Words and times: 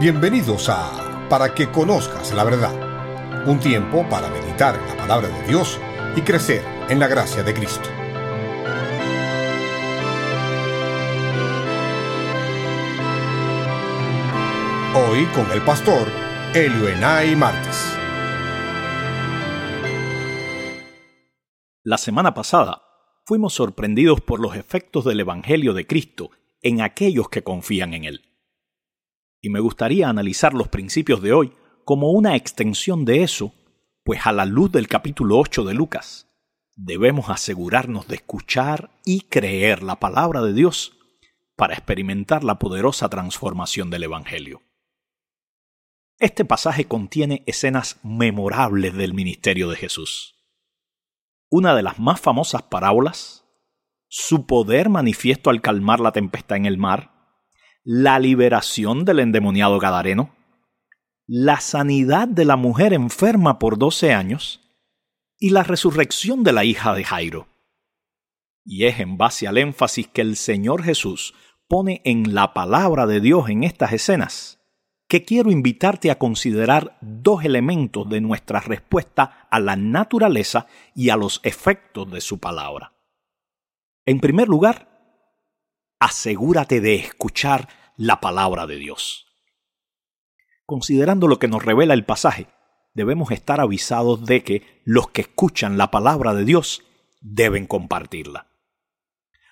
Bienvenidos 0.00 0.70
a 0.70 1.28
Para 1.28 1.54
que 1.54 1.70
conozcas 1.70 2.32
la 2.32 2.42
verdad, 2.42 3.46
un 3.46 3.60
tiempo 3.60 4.08
para 4.08 4.30
meditar 4.30 4.74
en 4.74 4.86
la 4.86 4.96
palabra 4.96 5.28
de 5.28 5.46
Dios 5.46 5.78
y 6.16 6.22
crecer 6.22 6.64
en 6.88 6.98
la 6.98 7.06
gracia 7.06 7.42
de 7.42 7.52
Cristo. 7.52 7.86
Hoy 14.94 15.26
con 15.34 15.52
el 15.52 15.60
pastor 15.66 16.08
Elioenay 16.54 17.36
Martes. 17.36 17.94
La 21.82 21.98
semana 21.98 22.32
pasada 22.32 22.80
fuimos 23.26 23.52
sorprendidos 23.52 24.22
por 24.22 24.40
los 24.40 24.56
efectos 24.56 25.04
del 25.04 25.20
Evangelio 25.20 25.74
de 25.74 25.86
Cristo 25.86 26.30
en 26.62 26.80
aquellos 26.80 27.28
que 27.28 27.42
confían 27.42 27.92
en 27.92 28.04
Él. 28.06 28.29
Y 29.40 29.48
me 29.50 29.60
gustaría 29.60 30.08
analizar 30.08 30.52
los 30.52 30.68
principios 30.68 31.22
de 31.22 31.32
hoy 31.32 31.52
como 31.84 32.10
una 32.10 32.36
extensión 32.36 33.04
de 33.04 33.22
eso, 33.22 33.54
pues 34.04 34.26
a 34.26 34.32
la 34.32 34.44
luz 34.44 34.70
del 34.70 34.86
capítulo 34.86 35.38
8 35.38 35.64
de 35.64 35.74
Lucas, 35.74 36.28
debemos 36.76 37.30
asegurarnos 37.30 38.06
de 38.06 38.16
escuchar 38.16 38.90
y 39.04 39.22
creer 39.22 39.82
la 39.82 39.98
palabra 39.98 40.42
de 40.42 40.52
Dios 40.52 40.96
para 41.56 41.74
experimentar 41.74 42.44
la 42.44 42.58
poderosa 42.58 43.08
transformación 43.08 43.90
del 43.90 44.04
Evangelio. 44.04 44.62
Este 46.18 46.44
pasaje 46.44 46.86
contiene 46.86 47.42
escenas 47.46 47.98
memorables 48.02 48.94
del 48.94 49.14
ministerio 49.14 49.70
de 49.70 49.76
Jesús. 49.76 50.36
Una 51.48 51.74
de 51.74 51.82
las 51.82 51.98
más 51.98 52.20
famosas 52.20 52.62
parábolas, 52.62 53.46
su 54.06 54.46
poder 54.46 54.90
manifiesto 54.90 55.48
al 55.48 55.62
calmar 55.62 56.00
la 56.00 56.12
tempestad 56.12 56.58
en 56.58 56.66
el 56.66 56.76
mar, 56.76 57.09
la 57.92 58.20
liberación 58.20 59.04
del 59.04 59.18
endemoniado 59.18 59.80
Gadareno, 59.80 60.30
la 61.26 61.58
sanidad 61.58 62.28
de 62.28 62.44
la 62.44 62.54
mujer 62.54 62.92
enferma 62.92 63.58
por 63.58 63.78
12 63.78 64.12
años 64.12 64.60
y 65.40 65.50
la 65.50 65.64
resurrección 65.64 66.44
de 66.44 66.52
la 66.52 66.64
hija 66.64 66.94
de 66.94 67.02
Jairo. 67.02 67.48
Y 68.64 68.84
es 68.84 69.00
en 69.00 69.18
base 69.18 69.48
al 69.48 69.58
énfasis 69.58 70.06
que 70.06 70.20
el 70.20 70.36
Señor 70.36 70.84
Jesús 70.84 71.34
pone 71.66 72.00
en 72.04 72.32
la 72.32 72.54
palabra 72.54 73.08
de 73.08 73.20
Dios 73.20 73.48
en 73.48 73.64
estas 73.64 73.92
escenas 73.92 74.60
que 75.08 75.24
quiero 75.24 75.50
invitarte 75.50 76.12
a 76.12 76.18
considerar 76.20 76.96
dos 77.00 77.44
elementos 77.44 78.08
de 78.08 78.20
nuestra 78.20 78.60
respuesta 78.60 79.48
a 79.50 79.58
la 79.58 79.74
naturaleza 79.74 80.68
y 80.94 81.10
a 81.10 81.16
los 81.16 81.40
efectos 81.42 82.08
de 82.12 82.20
su 82.20 82.38
palabra. 82.38 82.92
En 84.06 84.20
primer 84.20 84.46
lugar, 84.46 84.86
asegúrate 85.98 86.80
de 86.80 86.94
escuchar 86.94 87.79
la 88.00 88.18
palabra 88.18 88.66
de 88.66 88.76
Dios. 88.76 89.26
Considerando 90.64 91.28
lo 91.28 91.38
que 91.38 91.48
nos 91.48 91.62
revela 91.62 91.92
el 91.92 92.06
pasaje, 92.06 92.46
debemos 92.94 93.30
estar 93.30 93.60
avisados 93.60 94.24
de 94.24 94.42
que 94.42 94.80
los 94.86 95.10
que 95.10 95.20
escuchan 95.20 95.76
la 95.76 95.90
palabra 95.90 96.32
de 96.32 96.46
Dios 96.46 96.82
deben 97.20 97.66
compartirla. 97.66 98.46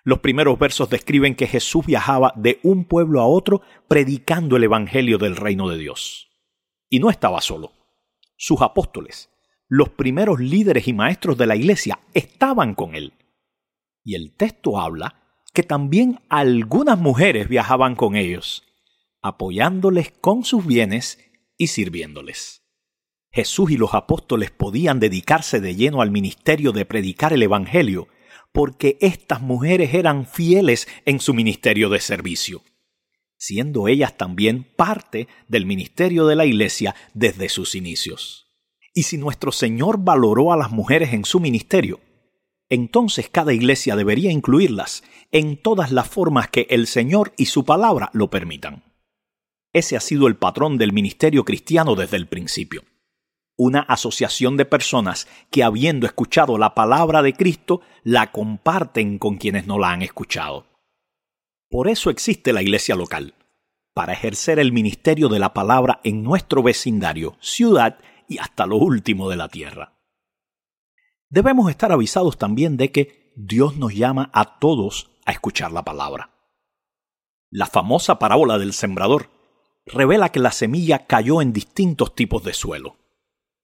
Los 0.03 0.21
primeros 0.21 0.59
versos 0.59 0.89
describen 0.89 1.35
que 1.35 1.47
Jesús 1.47 1.85
viajaba 1.85 2.33
de 2.37 2.59
un 2.63 2.87
pueblo 2.87 3.21
a 3.21 3.27
otro 3.27 3.61
predicando 3.87 4.57
el 4.57 4.65
Evangelio 4.65 5.19
del 5.19 5.37
reino 5.37 5.69
de 5.69 5.77
Dios. 5.77 6.31
Y 6.89 7.01
no 7.01 7.11
estaba 7.11 7.43
solo. 7.43 7.73
Sus 8.39 8.63
apóstoles, 8.63 9.29
los 9.69 9.91
primeros 9.91 10.41
líderes 10.41 10.89
y 10.89 10.95
maestros 10.95 11.37
de 11.37 11.47
la 11.47 11.55
iglesia, 11.55 12.01
estaban 12.15 12.75
con 12.75 12.95
él. 12.95 13.13
Y 14.03 14.15
el 14.15 14.35
texto 14.35 14.81
habla 14.81 15.18
que 15.53 15.63
también 15.63 16.21
algunas 16.29 16.99
mujeres 16.99 17.49
viajaban 17.49 17.97
con 17.97 18.17
ellos, 18.17 18.65
apoyándoles 19.23 20.13
con 20.21 20.45
sus 20.45 20.67
bienes 20.67 21.19
y 21.57 21.69
sirviéndoles. 21.69 22.63
Jesús 23.31 23.71
y 23.71 23.77
los 23.77 23.95
apóstoles 23.95 24.51
podían 24.51 25.01
dedicarse 25.01 25.61
de 25.61 25.75
lleno 25.75 26.01
al 26.01 26.11
ministerio 26.11 26.73
de 26.73 26.85
predicar 26.85 27.33
el 27.33 27.43
Evangelio, 27.43 28.09
porque 28.53 28.97
estas 29.01 29.43
mujeres 29.43 29.95
eran 29.95 30.27
fieles 30.27 30.89
en 31.05 31.21
su 31.21 31.35
ministerio 31.35 31.91
de 31.91 32.01
servicio, 32.01 32.63
siendo 33.37 33.87
ellas 33.87 34.17
también 34.17 34.65
parte 34.77 35.29
del 35.47 35.67
ministerio 35.67 36.27
de 36.27 36.37
la 36.37 36.47
Iglesia 36.47 36.95
desde 37.15 37.49
sus 37.49 37.75
inicios. 37.75 38.47
Y 38.95 39.05
si 39.05 39.19
nuestro 39.19 39.53
Señor 39.53 39.99
valoró 40.03 40.53
a 40.53 40.57
las 40.57 40.71
mujeres 40.71 41.13
en 41.13 41.25
su 41.25 41.39
ministerio, 41.39 42.01
entonces 42.71 43.29
cada 43.29 43.53
iglesia 43.53 43.97
debería 43.97 44.31
incluirlas 44.31 45.03
en 45.33 45.57
todas 45.57 45.91
las 45.93 46.09
formas 46.09 46.49
que 46.49 46.67
el 46.71 46.87
Señor 46.87 47.33
y 47.37 47.47
su 47.47 47.65
palabra 47.65 48.11
lo 48.13 48.31
permitan. 48.31 48.85
Ese 49.73 49.97
ha 49.97 50.01
sido 50.01 50.27
el 50.27 50.37
patrón 50.37 50.79
del 50.79 50.93
ministerio 50.93 51.45
cristiano 51.45 51.95
desde 51.95 52.17
el 52.17 52.27
principio. 52.27 52.85
Una 53.57 53.81
asociación 53.81 54.57
de 54.57 54.65
personas 54.65 55.27
que 55.51 55.65
habiendo 55.65 56.07
escuchado 56.07 56.59
la 56.59 56.75
palabra 56.75 57.23
de 57.23 57.33
Cristo, 57.33 57.81
la 58.05 58.31
comparten 58.31 59.19
con 59.19 59.37
quienes 59.37 59.67
no 59.67 59.79
la 59.79 59.91
han 59.91 60.03
escuchado. 60.03 60.67
Por 61.69 61.89
eso 61.89 62.09
existe 62.09 62.53
la 62.53 62.63
iglesia 62.63 62.95
local, 62.95 63.35
para 63.95 64.13
ejercer 64.13 64.59
el 64.59 64.73
ministerio 64.73 65.29
de 65.29 65.41
la 65.41 65.53
palabra 65.53 66.01
en 66.05 66.23
nuestro 66.23 66.63
vecindario, 66.63 67.37
ciudad 67.41 67.99
y 68.29 68.39
hasta 68.39 68.65
lo 68.65 68.77
último 68.77 69.29
de 69.29 69.37
la 69.37 69.49
tierra. 69.49 69.98
Debemos 71.31 71.71
estar 71.71 71.93
avisados 71.93 72.39
también 72.39 72.77
de 72.77 72.91
que 72.91 73.33
Dios 73.37 73.77
nos 73.77 73.95
llama 73.95 74.31
a 74.33 74.59
todos 74.59 75.11
a 75.27 75.33
escuchar 75.33 75.73
la 75.73 75.85
palabra. 75.85 76.31
La 77.51 77.67
famosa 77.67 78.19
parábola 78.19 78.59
del 78.59 78.73
sembrador 78.73 79.31
revela 79.85 80.31
que 80.31 80.41
la 80.41 80.53
semilla 80.53 81.07
cayó 81.07 81.43
en 81.43 81.53
distintos 81.53 82.15
tipos 82.15 82.45
de 82.45 82.55
suelo. 82.55 82.97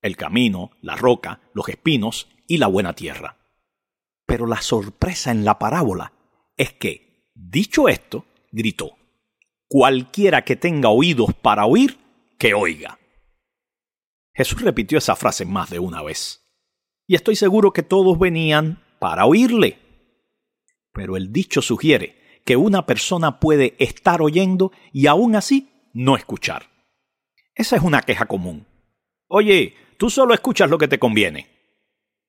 El 0.03 0.17
camino, 0.17 0.73
la 0.83 0.95
roca, 0.95 1.41
los 1.55 1.69
espinos 1.69 2.29
y 2.47 2.59
la 2.59 2.67
buena 2.67 2.93
tierra. 2.93 3.39
Pero 4.27 4.47
la 4.47 4.61
sorpresa 4.61 5.31
en 5.31 5.45
la 5.45 5.59
parábola 5.59 6.13
es 6.57 6.73
que, 6.75 7.31
dicho 7.35 7.89
esto, 7.89 8.27
gritó, 8.53 8.97
Cualquiera 9.69 10.45
que 10.45 10.57
tenga 10.57 10.91
oídos 10.91 11.33
para 11.35 11.65
oír, 11.65 11.99
que 12.39 12.53
oiga. 12.53 12.99
Jesús 14.35 14.61
repitió 14.61 14.99
esa 14.99 15.17
frase 15.17 15.47
más 15.47 15.71
de 15.71 15.79
una 15.79 16.03
vez 16.03 16.44
y 17.07 17.15
estoy 17.15 17.37
seguro 17.37 17.73
que 17.73 17.83
todos 17.83 18.19
venían 18.19 18.83
para 18.99 19.27
oírle. 19.27 19.79
Pero 20.93 21.17
el 21.17 21.33
dicho 21.33 21.61
sugiere 21.61 22.41
que 22.45 22.57
una 22.57 22.87
persona 22.87 23.41
puede 23.41 23.75
estar 23.79 24.23
oyendo 24.23 24.73
y 24.93 25.07
aún 25.07 25.37
así 25.37 25.71
no 25.93 26.17
escuchar. 26.17 26.71
Esa 27.55 27.77
es 27.77 27.83
una 27.83 28.03
queja 28.03 28.27
común. 28.27 28.67
Oye, 29.29 29.75
tú 29.99 30.11
solo 30.11 30.35
escuchas 30.35 30.71
lo 30.71 30.79
que 30.79 30.89
te 30.89 30.99
conviene. 30.99 31.51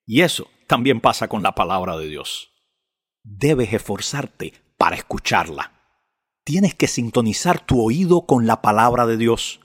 Y 0.06 0.22
eso 0.22 0.48
también 0.68 1.02
pasa 1.02 1.28
con 1.28 1.44
la 1.44 1.56
palabra 1.56 1.98
de 1.98 2.08
Dios. 2.08 2.52
Debes 3.24 3.74
esforzarte 3.74 4.54
para 4.78 4.96
escucharla. 4.96 5.72
Tienes 6.44 6.76
que 6.76 6.88
sintonizar 6.88 7.66
tu 7.66 7.82
oído 7.82 8.26
con 8.28 8.46
la 8.46 8.62
palabra 8.62 9.08
de 9.08 9.18
Dios, 9.18 9.62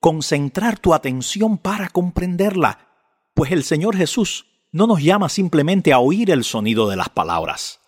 concentrar 0.00 0.78
tu 0.78 0.92
atención 0.94 1.58
para 1.58 1.88
comprenderla, 1.90 2.88
pues 3.34 3.52
el 3.52 3.62
Señor 3.62 3.96
Jesús 3.96 4.53
no 4.74 4.88
nos 4.88 5.04
llama 5.04 5.28
simplemente 5.28 5.92
a 5.92 6.00
oír 6.00 6.32
el 6.32 6.42
sonido 6.42 6.88
de 6.88 6.96
las 6.96 7.08
palabras, 7.08 7.78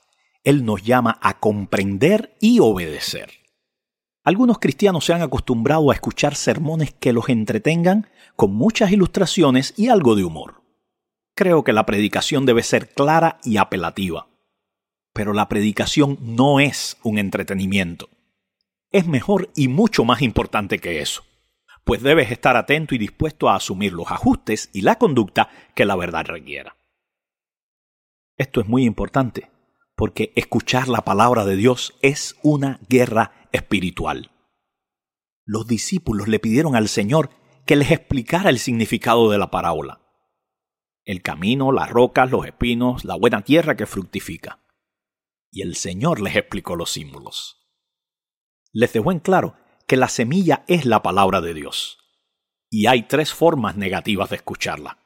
Él 0.44 0.64
nos 0.64 0.84
llama 0.84 1.18
a 1.20 1.40
comprender 1.40 2.36
y 2.40 2.60
obedecer. 2.60 3.28
Algunos 4.22 4.60
cristianos 4.60 5.04
se 5.04 5.12
han 5.12 5.20
acostumbrado 5.20 5.90
a 5.90 5.94
escuchar 5.94 6.36
sermones 6.36 6.94
que 6.94 7.12
los 7.12 7.28
entretengan 7.28 8.06
con 8.36 8.54
muchas 8.54 8.92
ilustraciones 8.92 9.74
y 9.76 9.88
algo 9.88 10.14
de 10.14 10.22
humor. 10.22 10.62
Creo 11.34 11.64
que 11.64 11.72
la 11.72 11.86
predicación 11.86 12.46
debe 12.46 12.62
ser 12.62 12.88
clara 12.88 13.40
y 13.42 13.56
apelativa. 13.56 14.28
Pero 15.12 15.32
la 15.32 15.48
predicación 15.48 16.18
no 16.20 16.60
es 16.60 16.98
un 17.02 17.18
entretenimiento. 17.18 18.08
Es 18.92 19.08
mejor 19.08 19.50
y 19.56 19.66
mucho 19.66 20.04
más 20.04 20.22
importante 20.22 20.78
que 20.78 21.00
eso 21.00 21.24
pues 21.86 22.02
debes 22.02 22.32
estar 22.32 22.56
atento 22.56 22.96
y 22.96 22.98
dispuesto 22.98 23.48
a 23.48 23.54
asumir 23.54 23.92
los 23.92 24.10
ajustes 24.10 24.70
y 24.72 24.80
la 24.80 24.96
conducta 24.96 25.50
que 25.72 25.84
la 25.84 25.94
verdad 25.94 26.26
requiera. 26.26 26.75
Esto 28.36 28.60
es 28.60 28.68
muy 28.68 28.84
importante, 28.84 29.50
porque 29.96 30.32
escuchar 30.36 30.88
la 30.88 31.02
palabra 31.02 31.44
de 31.46 31.56
Dios 31.56 31.94
es 32.02 32.36
una 32.42 32.80
guerra 32.88 33.48
espiritual. 33.52 34.30
Los 35.44 35.66
discípulos 35.66 36.28
le 36.28 36.38
pidieron 36.38 36.76
al 36.76 36.88
Señor 36.88 37.30
que 37.64 37.76
les 37.76 37.90
explicara 37.90 38.50
el 38.50 38.58
significado 38.58 39.30
de 39.30 39.38
la 39.38 39.50
parábola. 39.50 40.02
El 41.04 41.22
camino, 41.22 41.72
las 41.72 41.88
rocas, 41.88 42.30
los 42.30 42.44
espinos, 42.44 43.04
la 43.04 43.14
buena 43.14 43.42
tierra 43.42 43.76
que 43.76 43.86
fructifica. 43.86 44.60
Y 45.50 45.62
el 45.62 45.76
Señor 45.76 46.20
les 46.20 46.36
explicó 46.36 46.76
los 46.76 46.90
símbolos. 46.90 47.66
Les 48.72 48.92
dejó 48.92 49.12
en 49.12 49.20
claro 49.20 49.56
que 49.86 49.96
la 49.96 50.08
semilla 50.08 50.64
es 50.68 50.84
la 50.84 51.02
palabra 51.02 51.40
de 51.40 51.54
Dios. 51.54 51.98
Y 52.68 52.86
hay 52.86 53.04
tres 53.04 53.32
formas 53.32 53.76
negativas 53.76 54.28
de 54.30 54.36
escucharla. 54.36 54.98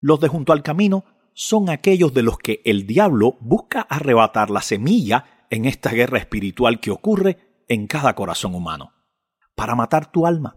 Los 0.00 0.20
de 0.20 0.28
junto 0.28 0.52
al 0.52 0.62
camino 0.62 1.04
son 1.34 1.68
aquellos 1.68 2.14
de 2.14 2.22
los 2.22 2.38
que 2.38 2.62
el 2.64 2.86
diablo 2.86 3.36
busca 3.40 3.82
arrebatar 3.82 4.50
la 4.50 4.62
semilla 4.62 5.46
en 5.50 5.64
esta 5.64 5.90
guerra 5.90 6.18
espiritual 6.18 6.80
que 6.80 6.90
ocurre 6.90 7.64
en 7.68 7.86
cada 7.86 8.14
corazón 8.14 8.54
humano. 8.54 8.92
para 9.56 9.76
matar 9.76 10.10
tu 10.10 10.26
alma. 10.26 10.56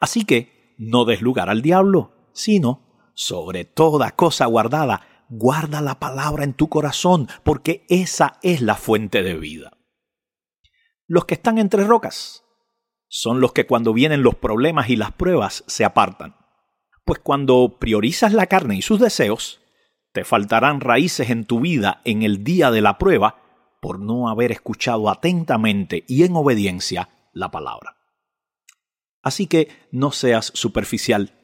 Así 0.00 0.24
que 0.24 0.74
no 0.78 1.04
des 1.04 1.20
lugar 1.20 1.50
al 1.50 1.60
diablo, 1.60 2.30
sino, 2.32 3.10
sobre 3.14 3.66
toda 3.66 4.12
cosa 4.12 4.46
guardada, 4.46 5.24
guarda 5.28 5.82
la 5.82 5.98
palabra 6.00 6.44
en 6.44 6.54
tu 6.54 6.70
corazón, 6.70 7.28
porque 7.42 7.84
esa 7.90 8.38
es 8.42 8.62
la 8.62 8.76
fuente 8.76 9.22
de 9.22 9.34
vida. 9.34 9.76
Los 11.06 11.26
que 11.26 11.34
están 11.34 11.58
entre 11.58 11.84
rocas 11.84 12.44
son 13.08 13.40
los 13.40 13.52
que 13.52 13.66
cuando 13.66 13.92
vienen 13.92 14.22
los 14.22 14.36
problemas 14.36 14.88
y 14.88 14.96
las 14.96 15.12
pruebas 15.12 15.64
se 15.66 15.84
apartan. 15.84 16.36
Pues 17.04 17.18
cuando 17.18 17.76
priorizas 17.78 18.32
la 18.32 18.46
carne 18.46 18.76
y 18.76 18.82
sus 18.82 18.98
deseos, 18.98 19.60
te 20.14 20.22
faltarán 20.22 20.80
raíces 20.80 21.28
en 21.28 21.44
tu 21.44 21.58
vida 21.58 22.00
en 22.04 22.22
el 22.22 22.44
día 22.44 22.70
de 22.70 22.80
la 22.80 22.98
prueba 22.98 23.42
por 23.82 23.98
no 23.98 24.28
haber 24.28 24.52
escuchado 24.52 25.10
atentamente 25.10 26.04
y 26.06 26.22
en 26.22 26.36
obediencia 26.36 27.08
la 27.32 27.50
palabra. 27.50 27.96
Así 29.22 29.48
que 29.48 29.68
no 29.90 30.12
seas 30.12 30.52
superficial, 30.54 31.34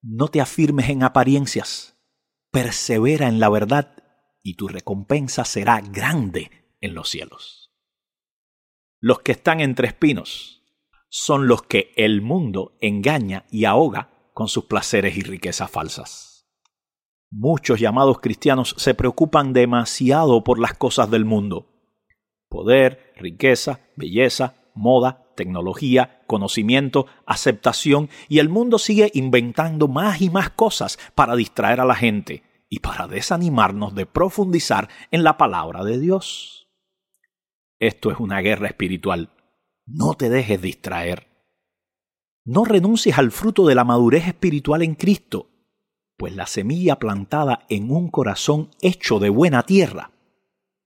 no 0.00 0.28
te 0.28 0.40
afirmes 0.40 0.88
en 0.88 1.02
apariencias, 1.02 1.98
persevera 2.50 3.28
en 3.28 3.40
la 3.40 3.50
verdad 3.50 4.02
y 4.42 4.54
tu 4.54 4.68
recompensa 4.68 5.44
será 5.44 5.82
grande 5.82 6.50
en 6.80 6.94
los 6.94 7.10
cielos. 7.10 7.74
Los 9.00 9.20
que 9.20 9.32
están 9.32 9.60
entre 9.60 9.88
espinos 9.88 10.62
son 11.10 11.46
los 11.46 11.62
que 11.64 11.92
el 11.96 12.22
mundo 12.22 12.78
engaña 12.80 13.44
y 13.50 13.66
ahoga 13.66 14.30
con 14.32 14.48
sus 14.48 14.64
placeres 14.64 15.14
y 15.18 15.20
riquezas 15.20 15.70
falsas. 15.70 16.31
Muchos 17.34 17.80
llamados 17.80 18.20
cristianos 18.20 18.74
se 18.76 18.92
preocupan 18.92 19.54
demasiado 19.54 20.44
por 20.44 20.58
las 20.58 20.74
cosas 20.74 21.10
del 21.10 21.24
mundo. 21.24 21.66
Poder, 22.50 23.14
riqueza, 23.16 23.80
belleza, 23.96 24.54
moda, 24.74 25.32
tecnología, 25.34 26.20
conocimiento, 26.26 27.06
aceptación, 27.24 28.10
y 28.28 28.38
el 28.38 28.50
mundo 28.50 28.78
sigue 28.78 29.10
inventando 29.14 29.88
más 29.88 30.20
y 30.20 30.28
más 30.28 30.50
cosas 30.50 30.98
para 31.14 31.34
distraer 31.34 31.80
a 31.80 31.86
la 31.86 31.94
gente 31.94 32.42
y 32.68 32.80
para 32.80 33.08
desanimarnos 33.08 33.94
de 33.94 34.04
profundizar 34.04 34.90
en 35.10 35.24
la 35.24 35.38
palabra 35.38 35.84
de 35.84 35.98
Dios. 35.98 36.68
Esto 37.78 38.10
es 38.10 38.18
una 38.20 38.40
guerra 38.40 38.66
espiritual. 38.66 39.30
No 39.86 40.12
te 40.12 40.28
dejes 40.28 40.60
distraer. 40.60 41.28
No 42.44 42.66
renuncies 42.66 43.16
al 43.16 43.30
fruto 43.30 43.66
de 43.66 43.74
la 43.74 43.84
madurez 43.84 44.28
espiritual 44.28 44.82
en 44.82 44.96
Cristo, 44.96 45.51
pues 46.22 46.36
la 46.36 46.46
semilla 46.46 47.00
plantada 47.00 47.66
en 47.68 47.90
un 47.90 48.08
corazón 48.08 48.70
hecho 48.80 49.18
de 49.18 49.28
buena 49.28 49.64
tierra 49.64 50.12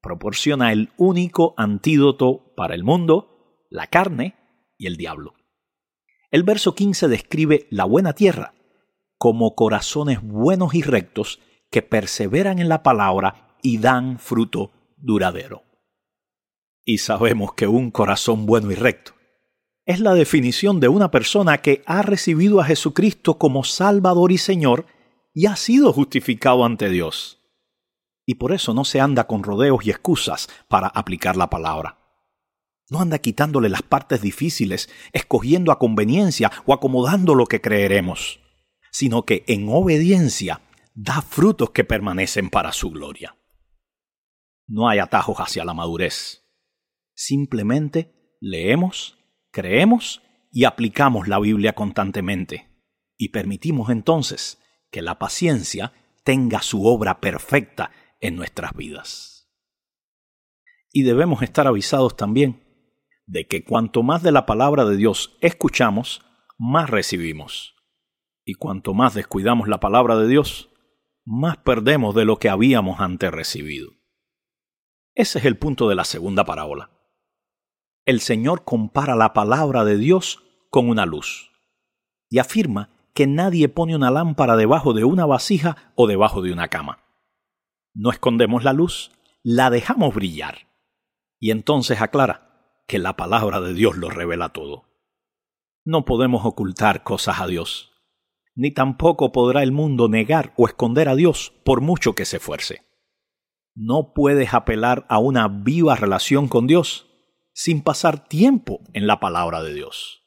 proporciona 0.00 0.72
el 0.72 0.88
único 0.96 1.52
antídoto 1.58 2.54
para 2.56 2.74
el 2.74 2.84
mundo, 2.84 3.66
la 3.68 3.86
carne 3.88 4.34
y 4.78 4.86
el 4.86 4.96
diablo. 4.96 5.34
El 6.30 6.42
verso 6.42 6.74
15 6.74 7.08
describe 7.08 7.66
la 7.68 7.84
buena 7.84 8.14
tierra 8.14 8.54
como 9.18 9.54
corazones 9.54 10.20
buenos 10.22 10.74
y 10.74 10.80
rectos 10.80 11.38
que 11.70 11.82
perseveran 11.82 12.58
en 12.58 12.70
la 12.70 12.82
palabra 12.82 13.58
y 13.60 13.76
dan 13.76 14.18
fruto 14.18 14.70
duradero. 14.96 15.64
Y 16.82 16.96
sabemos 16.96 17.52
que 17.52 17.66
un 17.66 17.90
corazón 17.90 18.46
bueno 18.46 18.70
y 18.70 18.74
recto 18.74 19.12
es 19.84 20.00
la 20.00 20.14
definición 20.14 20.80
de 20.80 20.88
una 20.88 21.10
persona 21.10 21.58
que 21.58 21.82
ha 21.84 22.00
recibido 22.00 22.58
a 22.62 22.64
Jesucristo 22.64 23.36
como 23.36 23.64
Salvador 23.64 24.32
y 24.32 24.38
Señor 24.38 24.86
y 25.36 25.44
ha 25.44 25.54
sido 25.54 25.92
justificado 25.92 26.64
ante 26.64 26.88
Dios. 26.88 27.42
Y 28.24 28.36
por 28.36 28.52
eso 28.52 28.72
no 28.72 28.86
se 28.86 29.00
anda 29.00 29.26
con 29.26 29.42
rodeos 29.42 29.84
y 29.86 29.90
excusas 29.90 30.48
para 30.66 30.86
aplicar 30.88 31.36
la 31.36 31.50
palabra. 31.50 31.98
No 32.88 33.00
anda 33.00 33.18
quitándole 33.18 33.68
las 33.68 33.82
partes 33.82 34.22
difíciles, 34.22 34.88
escogiendo 35.12 35.72
a 35.72 35.78
conveniencia 35.78 36.50
o 36.64 36.72
acomodando 36.72 37.34
lo 37.34 37.44
que 37.44 37.60
creeremos, 37.60 38.40
sino 38.90 39.26
que 39.26 39.44
en 39.46 39.68
obediencia 39.68 40.62
da 40.94 41.20
frutos 41.20 41.68
que 41.68 41.84
permanecen 41.84 42.48
para 42.48 42.72
su 42.72 42.90
gloria. 42.90 43.36
No 44.66 44.88
hay 44.88 45.00
atajos 45.00 45.36
hacia 45.36 45.66
la 45.66 45.74
madurez. 45.74 46.46
Simplemente 47.14 48.38
leemos, 48.40 49.18
creemos 49.50 50.22
y 50.50 50.64
aplicamos 50.64 51.28
la 51.28 51.38
Biblia 51.38 51.74
constantemente, 51.74 52.70
y 53.18 53.28
permitimos 53.28 53.90
entonces 53.90 54.62
que 54.90 55.02
la 55.02 55.18
paciencia 55.18 55.92
tenga 56.24 56.62
su 56.62 56.86
obra 56.86 57.20
perfecta 57.20 57.90
en 58.20 58.36
nuestras 58.36 58.74
vidas. 58.74 59.50
Y 60.90 61.02
debemos 61.02 61.42
estar 61.42 61.66
avisados 61.66 62.16
también 62.16 62.64
de 63.26 63.46
que 63.46 63.64
cuanto 63.64 64.02
más 64.02 64.22
de 64.22 64.32
la 64.32 64.46
palabra 64.46 64.84
de 64.84 64.96
Dios 64.96 65.36
escuchamos, 65.40 66.24
más 66.58 66.88
recibimos. 66.88 67.74
Y 68.44 68.54
cuanto 68.54 68.94
más 68.94 69.14
descuidamos 69.14 69.68
la 69.68 69.80
palabra 69.80 70.16
de 70.16 70.28
Dios, 70.28 70.70
más 71.24 71.56
perdemos 71.58 72.14
de 72.14 72.24
lo 72.24 72.38
que 72.38 72.48
habíamos 72.48 73.00
antes 73.00 73.30
recibido. 73.30 73.90
Ese 75.14 75.38
es 75.40 75.44
el 75.44 75.58
punto 75.58 75.88
de 75.88 75.96
la 75.96 76.04
segunda 76.04 76.44
parábola. 76.44 76.90
El 78.04 78.20
Señor 78.20 78.64
compara 78.64 79.16
la 79.16 79.32
palabra 79.32 79.84
de 79.84 79.98
Dios 79.98 80.42
con 80.70 80.88
una 80.88 81.06
luz 81.06 81.50
y 82.28 82.38
afirma 82.38 82.95
que 83.16 83.26
nadie 83.26 83.70
pone 83.70 83.96
una 83.96 84.10
lámpara 84.10 84.56
debajo 84.56 84.92
de 84.92 85.04
una 85.04 85.24
vasija 85.24 85.90
o 85.94 86.06
debajo 86.06 86.42
de 86.42 86.52
una 86.52 86.68
cama. 86.68 86.98
No 87.94 88.10
escondemos 88.10 88.62
la 88.62 88.74
luz, 88.74 89.10
la 89.42 89.70
dejamos 89.70 90.14
brillar. 90.14 90.68
Y 91.40 91.50
entonces 91.50 92.02
aclara, 92.02 92.82
que 92.86 92.98
la 92.98 93.16
palabra 93.16 93.62
de 93.62 93.72
Dios 93.72 93.96
lo 93.96 94.10
revela 94.10 94.50
todo. 94.50 94.84
No 95.82 96.04
podemos 96.04 96.44
ocultar 96.44 97.04
cosas 97.04 97.40
a 97.40 97.46
Dios, 97.46 97.94
ni 98.54 98.70
tampoco 98.70 99.32
podrá 99.32 99.62
el 99.62 99.72
mundo 99.72 100.08
negar 100.10 100.52
o 100.58 100.66
esconder 100.66 101.08
a 101.08 101.16
Dios 101.16 101.54
por 101.64 101.80
mucho 101.80 102.14
que 102.14 102.26
se 102.26 102.36
esfuerce. 102.36 102.82
No 103.74 104.12
puedes 104.12 104.52
apelar 104.52 105.06
a 105.08 105.20
una 105.20 105.48
viva 105.48 105.96
relación 105.96 106.48
con 106.48 106.66
Dios 106.66 107.06
sin 107.54 107.82
pasar 107.82 108.28
tiempo 108.28 108.80
en 108.92 109.06
la 109.06 109.20
palabra 109.20 109.62
de 109.62 109.72
Dios. 109.72 110.25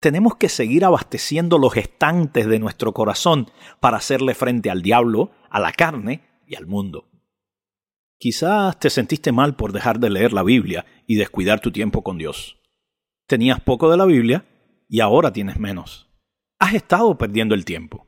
Tenemos 0.00 0.36
que 0.36 0.48
seguir 0.48 0.86
abasteciendo 0.86 1.58
los 1.58 1.76
estantes 1.76 2.46
de 2.46 2.58
nuestro 2.58 2.94
corazón 2.94 3.50
para 3.80 3.98
hacerle 3.98 4.34
frente 4.34 4.70
al 4.70 4.80
diablo, 4.80 5.30
a 5.50 5.60
la 5.60 5.72
carne 5.72 6.22
y 6.46 6.56
al 6.56 6.66
mundo. 6.66 7.10
Quizás 8.18 8.78
te 8.80 8.88
sentiste 8.88 9.30
mal 9.30 9.56
por 9.56 9.72
dejar 9.72 10.00
de 10.00 10.08
leer 10.08 10.32
la 10.32 10.42
Biblia 10.42 10.86
y 11.06 11.16
descuidar 11.16 11.60
tu 11.60 11.70
tiempo 11.70 12.02
con 12.02 12.16
Dios. 12.16 12.58
Tenías 13.26 13.60
poco 13.60 13.90
de 13.90 13.98
la 13.98 14.06
Biblia 14.06 14.46
y 14.88 15.00
ahora 15.00 15.34
tienes 15.34 15.58
menos. 15.58 16.10
Has 16.58 16.72
estado 16.72 17.18
perdiendo 17.18 17.54
el 17.54 17.66
tiempo. 17.66 18.06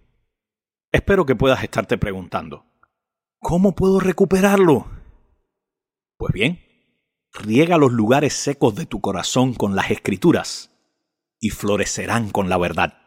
Espero 0.92 1.26
que 1.26 1.36
puedas 1.36 1.62
estarte 1.62 1.98
preguntando, 1.98 2.64
¿cómo 3.38 3.74
puedo 3.74 4.00
recuperarlo? 4.00 4.86
Pues 6.16 6.32
bien, 6.32 6.60
riega 7.32 7.76
los 7.76 7.92
lugares 7.92 8.32
secos 8.32 8.74
de 8.74 8.86
tu 8.86 9.00
corazón 9.00 9.54
con 9.54 9.76
las 9.76 9.90
escrituras 9.90 10.71
y 11.42 11.50
florecerán 11.50 12.30
con 12.30 12.48
la 12.48 12.56
verdad. 12.56 12.98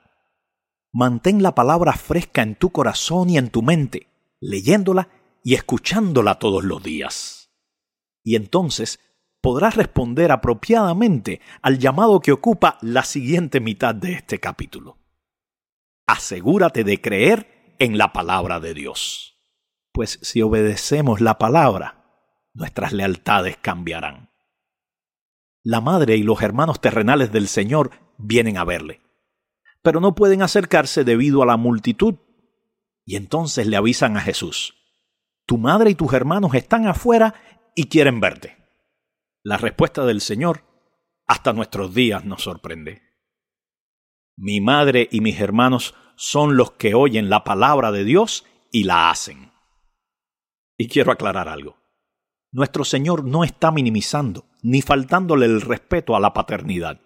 Mantén 0.92 1.42
la 1.42 1.56
palabra 1.56 1.94
fresca 1.94 2.42
en 2.42 2.56
tu 2.56 2.70
corazón 2.70 3.30
y 3.30 3.38
en 3.38 3.50
tu 3.50 3.62
mente, 3.62 4.10
leyéndola 4.42 5.10
y 5.42 5.56
escuchándola 5.56 6.38
todos 6.38 6.66
los 6.66 6.84
días. 6.84 7.50
Y 8.24 8.36
entonces 8.36 9.00
podrás 9.42 9.76
responder 9.76 10.34
apropiadamente 10.34 11.40
al 11.62 11.80
llamado 11.80 12.20
que 12.20 12.34
ocupa 12.34 12.78
la 12.82 13.04
siguiente 13.04 13.62
mitad 13.62 13.96
de 13.96 14.14
este 14.14 14.40
capítulo. 14.42 14.98
Asegúrate 16.06 16.84
de 16.84 17.00
creer 17.00 17.76
en 17.80 17.98
la 17.98 18.12
palabra 18.12 18.60
de 18.60 18.74
Dios, 18.74 19.40
pues 19.94 20.20
si 20.22 20.42
obedecemos 20.42 21.22
la 21.22 21.38
palabra, 21.38 22.50
nuestras 22.54 22.92
lealtades 22.92 23.56
cambiarán. 23.62 24.30
La 25.64 25.80
madre 25.80 26.18
y 26.18 26.24
los 26.24 26.42
hermanos 26.42 26.82
terrenales 26.82 27.32
del 27.32 27.48
Señor 27.48 27.92
vienen 28.18 28.58
a 28.58 28.64
verle, 28.64 29.02
pero 29.82 30.00
no 30.00 30.16
pueden 30.16 30.42
acercarse 30.42 31.04
debido 31.04 31.44
a 31.44 31.46
la 31.46 31.58
multitud, 31.58 32.16
y 33.06 33.16
entonces 33.16 33.68
le 33.68 33.78
avisan 33.78 34.18
a 34.18 34.22
Jesús, 34.22 34.74
tu 35.46 35.58
madre 35.58 35.92
y 35.92 35.96
tus 35.96 36.12
hermanos 36.14 36.56
están 36.56 36.88
afuera 36.88 37.36
y 37.76 37.86
quieren 37.86 38.20
verte. 38.20 38.58
La 39.44 39.58
respuesta 39.58 40.06
del 40.06 40.22
Señor 40.22 40.64
hasta 41.28 41.54
nuestros 41.54 41.94
días 41.94 42.26
nos 42.26 42.44
sorprende. 42.44 43.04
Mi 44.38 44.60
madre 44.60 45.08
y 45.12 45.22
mis 45.22 45.40
hermanos 45.40 45.94
son 46.16 46.58
los 46.58 46.72
que 46.72 46.96
oyen 46.96 47.30
la 47.30 47.44
palabra 47.44 47.92
de 47.92 48.04
Dios 48.04 48.46
y 48.72 48.84
la 48.84 49.10
hacen. 49.10 49.52
Y 50.78 50.88
quiero 50.88 51.12
aclarar 51.12 51.48
algo. 51.48 51.78
Nuestro 52.52 52.84
Señor 52.86 53.24
no 53.24 53.44
está 53.44 53.72
minimizando 53.72 54.46
ni 54.62 54.82
faltándole 54.82 55.46
el 55.46 55.62
respeto 55.62 56.16
a 56.16 56.20
la 56.20 56.34
paternidad. 56.34 57.00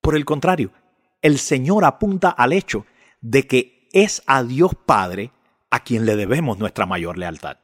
Por 0.00 0.16
el 0.16 0.24
contrario, 0.24 0.72
el 1.22 1.38
Señor 1.38 1.84
apunta 1.84 2.30
al 2.30 2.52
hecho 2.52 2.86
de 3.20 3.46
que 3.46 3.88
es 3.92 4.22
a 4.26 4.42
Dios 4.42 4.72
Padre 4.86 5.32
a 5.70 5.84
quien 5.84 6.06
le 6.06 6.16
debemos 6.16 6.58
nuestra 6.58 6.86
mayor 6.86 7.18
lealtad. 7.18 7.58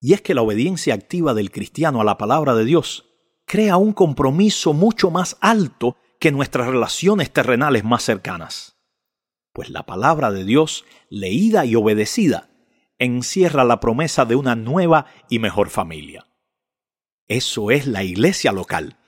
Y 0.00 0.12
es 0.12 0.20
que 0.20 0.34
la 0.34 0.42
obediencia 0.42 0.94
activa 0.94 1.32
del 1.34 1.50
cristiano 1.50 2.00
a 2.00 2.04
la 2.04 2.18
palabra 2.18 2.54
de 2.54 2.64
Dios 2.64 3.06
crea 3.46 3.76
un 3.76 3.92
compromiso 3.92 4.72
mucho 4.72 5.10
más 5.10 5.36
alto 5.40 5.96
que 6.18 6.32
nuestras 6.32 6.66
relaciones 6.66 7.32
terrenales 7.32 7.84
más 7.84 8.02
cercanas. 8.02 8.76
Pues 9.52 9.70
la 9.70 9.84
palabra 9.84 10.30
de 10.30 10.44
Dios, 10.44 10.84
leída 11.08 11.64
y 11.64 11.76
obedecida, 11.76 12.50
encierra 12.98 13.64
la 13.64 13.80
promesa 13.80 14.24
de 14.24 14.36
una 14.36 14.56
nueva 14.56 15.06
y 15.28 15.38
mejor 15.38 15.70
familia. 15.70 16.26
Eso 17.28 17.70
es 17.70 17.86
la 17.86 18.02
iglesia 18.02 18.52
local, 18.52 18.98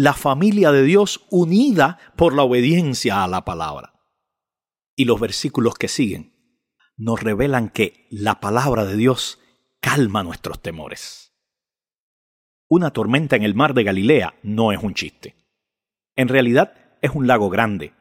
la 0.00 0.12
familia 0.12 0.70
de 0.70 0.84
Dios 0.84 1.26
unida 1.28 1.98
por 2.14 2.32
la 2.32 2.44
obediencia 2.44 3.24
a 3.24 3.26
la 3.26 3.44
palabra. 3.44 3.94
Y 4.94 5.06
los 5.06 5.18
versículos 5.18 5.74
que 5.74 5.88
siguen 5.88 6.36
nos 6.96 7.20
revelan 7.20 7.68
que 7.68 8.06
la 8.08 8.38
palabra 8.38 8.84
de 8.84 8.96
Dios 8.96 9.40
calma 9.80 10.22
nuestros 10.22 10.62
temores. 10.62 11.32
Una 12.68 12.92
tormenta 12.92 13.34
en 13.34 13.42
el 13.42 13.56
mar 13.56 13.74
de 13.74 13.82
Galilea 13.82 14.36
no 14.44 14.70
es 14.70 14.80
un 14.80 14.94
chiste. 14.94 15.34
En 16.14 16.28
realidad 16.28 16.74
es 17.02 17.10
un 17.12 17.26
lago 17.26 17.50
grande, 17.50 17.92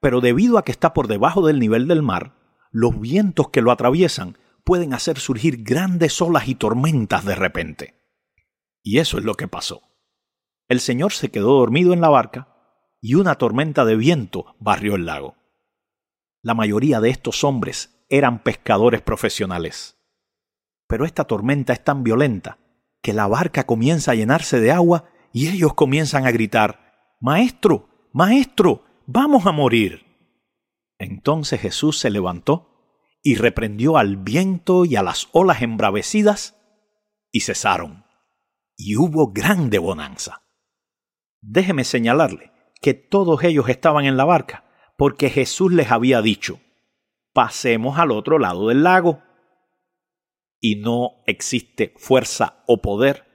pero 0.00 0.20
debido 0.20 0.58
a 0.58 0.64
que 0.64 0.72
está 0.72 0.92
por 0.92 1.06
debajo 1.06 1.46
del 1.46 1.60
nivel 1.60 1.86
del 1.86 2.02
mar, 2.02 2.34
los 2.72 2.98
vientos 2.98 3.50
que 3.50 3.62
lo 3.62 3.70
atraviesan 3.70 4.38
pueden 4.64 4.92
hacer 4.92 5.20
surgir 5.20 5.62
grandes 5.62 6.20
olas 6.20 6.48
y 6.48 6.56
tormentas 6.56 7.24
de 7.24 7.36
repente. 7.36 7.94
Y 8.82 8.98
eso 8.98 9.18
es 9.18 9.24
lo 9.24 9.36
que 9.36 9.46
pasó. 9.46 9.93
El 10.74 10.80
Señor 10.80 11.12
se 11.12 11.30
quedó 11.30 11.56
dormido 11.56 11.92
en 11.92 12.00
la 12.00 12.08
barca 12.08 12.48
y 13.00 13.14
una 13.14 13.36
tormenta 13.36 13.84
de 13.84 13.94
viento 13.94 14.56
barrió 14.58 14.96
el 14.96 15.06
lago. 15.06 15.36
La 16.42 16.54
mayoría 16.54 17.00
de 17.00 17.10
estos 17.10 17.44
hombres 17.44 18.04
eran 18.08 18.42
pescadores 18.42 19.00
profesionales. 19.00 19.96
Pero 20.88 21.04
esta 21.04 21.26
tormenta 21.26 21.72
es 21.72 21.84
tan 21.84 22.02
violenta 22.02 22.58
que 23.02 23.12
la 23.12 23.28
barca 23.28 23.62
comienza 23.62 24.10
a 24.10 24.14
llenarse 24.16 24.58
de 24.58 24.72
agua 24.72 25.04
y 25.32 25.46
ellos 25.46 25.74
comienzan 25.74 26.26
a 26.26 26.32
gritar, 26.32 27.14
Maestro, 27.20 27.88
Maestro, 28.12 28.82
vamos 29.06 29.46
a 29.46 29.52
morir. 29.52 30.04
Entonces 30.98 31.60
Jesús 31.60 32.00
se 32.00 32.10
levantó 32.10 32.98
y 33.22 33.36
reprendió 33.36 33.96
al 33.96 34.16
viento 34.16 34.84
y 34.84 34.96
a 34.96 35.04
las 35.04 35.28
olas 35.30 35.62
embravecidas, 35.62 36.56
y 37.30 37.42
cesaron, 37.42 38.06
y 38.76 38.96
hubo 38.96 39.32
grande 39.32 39.78
bonanza. 39.78 40.43
Déjeme 41.46 41.84
señalarle 41.84 42.52
que 42.80 42.94
todos 42.94 43.44
ellos 43.44 43.68
estaban 43.68 44.06
en 44.06 44.16
la 44.16 44.24
barca, 44.24 44.64
porque 44.96 45.28
Jesús 45.28 45.72
les 45.72 45.90
había 45.90 46.22
dicho, 46.22 46.60
pasemos 47.34 47.98
al 47.98 48.12
otro 48.12 48.38
lado 48.38 48.68
del 48.68 48.82
lago. 48.82 49.22
Y 50.58 50.76
no 50.76 51.22
existe 51.26 51.92
fuerza 51.98 52.62
o 52.66 52.80
poder 52.80 53.26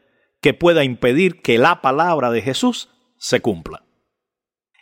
que 0.41 0.55
pueda 0.55 0.83
impedir 0.83 1.43
que 1.43 1.59
la 1.59 1.81
palabra 1.81 2.31
de 2.31 2.41
Jesús 2.41 2.89
se 3.17 3.41
cumpla. 3.41 3.83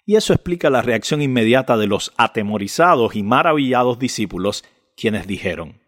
Y 0.05 0.15
eso 0.15 0.31
explica 0.31 0.69
la 0.69 0.81
reacción 0.81 1.21
inmediata 1.21 1.75
de 1.75 1.87
los 1.87 2.13
atemorizados 2.15 3.17
y 3.17 3.23
maravillados 3.23 3.99
discípulos 3.99 4.63
quienes 4.95 5.27
dijeron, 5.27 5.81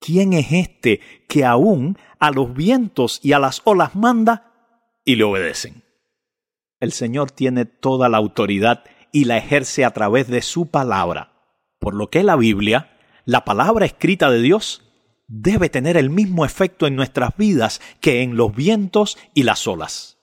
¿quién 0.00 0.34
es 0.34 0.52
este 0.52 1.00
que 1.28 1.46
aún 1.46 1.96
a 2.18 2.30
los 2.30 2.52
vientos 2.52 3.20
y 3.22 3.32
a 3.32 3.38
las 3.38 3.62
olas 3.64 3.96
manda 3.96 4.52
y 5.04 5.16
le 5.16 5.24
obedecen? 5.24 5.87
El 6.80 6.92
Señor 6.92 7.30
tiene 7.30 7.64
toda 7.64 8.08
la 8.08 8.18
autoridad 8.18 8.84
y 9.12 9.24
la 9.24 9.36
ejerce 9.36 9.84
a 9.84 9.90
través 9.90 10.28
de 10.28 10.42
su 10.42 10.70
palabra, 10.70 11.32
por 11.78 11.94
lo 11.94 12.10
que 12.10 12.22
la 12.22 12.36
Biblia, 12.36 12.96
la 13.24 13.44
palabra 13.44 13.86
escrita 13.86 14.30
de 14.30 14.40
Dios, 14.40 14.82
debe 15.26 15.68
tener 15.68 15.96
el 15.96 16.10
mismo 16.10 16.44
efecto 16.44 16.86
en 16.86 16.96
nuestras 16.96 17.36
vidas 17.36 17.80
que 18.00 18.22
en 18.22 18.36
los 18.36 18.54
vientos 18.54 19.18
y 19.34 19.42
las 19.42 19.66
olas, 19.66 20.18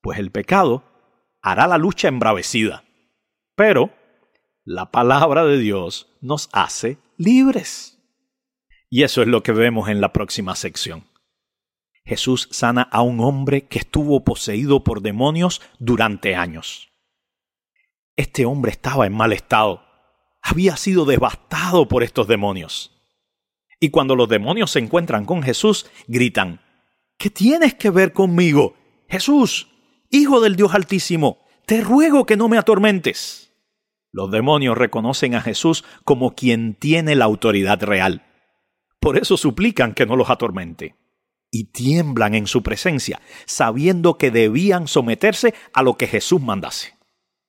pues 0.00 0.18
el 0.18 0.30
pecado 0.30 0.84
hará 1.42 1.66
la 1.66 1.78
lucha 1.78 2.08
embravecida, 2.08 2.84
pero 3.54 3.92
la 4.64 4.90
palabra 4.90 5.44
de 5.44 5.58
Dios 5.58 6.16
nos 6.20 6.48
hace 6.52 6.98
libres. 7.16 7.98
Y 8.88 9.02
eso 9.02 9.22
es 9.22 9.28
lo 9.28 9.42
que 9.42 9.52
vemos 9.52 9.88
en 9.88 10.00
la 10.00 10.12
próxima 10.12 10.54
sección. 10.54 11.04
Jesús 12.06 12.48
sana 12.52 12.82
a 12.82 13.02
un 13.02 13.20
hombre 13.20 13.66
que 13.66 13.80
estuvo 13.80 14.22
poseído 14.22 14.84
por 14.84 15.02
demonios 15.02 15.60
durante 15.80 16.36
años. 16.36 16.88
Este 18.14 18.46
hombre 18.46 18.70
estaba 18.70 19.06
en 19.06 19.12
mal 19.12 19.32
estado. 19.32 19.82
Había 20.40 20.76
sido 20.76 21.04
devastado 21.04 21.88
por 21.88 22.04
estos 22.04 22.28
demonios. 22.28 22.92
Y 23.80 23.90
cuando 23.90 24.14
los 24.14 24.28
demonios 24.28 24.70
se 24.70 24.78
encuentran 24.78 25.26
con 25.26 25.42
Jesús, 25.42 25.90
gritan, 26.06 26.60
¿Qué 27.18 27.28
tienes 27.28 27.74
que 27.74 27.90
ver 27.90 28.12
conmigo? 28.12 28.76
Jesús, 29.08 29.68
Hijo 30.10 30.40
del 30.40 30.54
Dios 30.54 30.74
Altísimo, 30.74 31.44
te 31.66 31.80
ruego 31.80 32.24
que 32.24 32.36
no 32.36 32.48
me 32.48 32.58
atormentes. 32.58 33.52
Los 34.12 34.30
demonios 34.30 34.78
reconocen 34.78 35.34
a 35.34 35.42
Jesús 35.42 35.84
como 36.04 36.36
quien 36.36 36.74
tiene 36.74 37.16
la 37.16 37.24
autoridad 37.24 37.82
real. 37.82 38.24
Por 39.00 39.18
eso 39.18 39.36
suplican 39.36 39.92
que 39.92 40.06
no 40.06 40.14
los 40.14 40.30
atormente. 40.30 40.94
Y 41.50 41.72
tiemblan 41.72 42.34
en 42.34 42.46
su 42.46 42.62
presencia, 42.62 43.20
sabiendo 43.46 44.18
que 44.18 44.30
debían 44.30 44.88
someterse 44.88 45.54
a 45.72 45.82
lo 45.82 45.96
que 45.96 46.06
Jesús 46.06 46.40
mandase. 46.40 46.94